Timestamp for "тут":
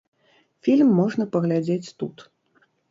2.03-2.27